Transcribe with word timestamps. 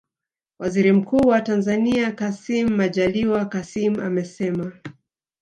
Waziri 0.59 0.91
Mkuu 0.91 1.27
wa 1.27 1.41
Tanzania 1.41 2.11
Kassim 2.11 2.69
Majaliwa 2.69 3.45
Kassim 3.45 3.99
amesema 3.99 4.71